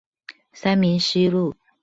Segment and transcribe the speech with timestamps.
[0.51, 1.55] 三民西路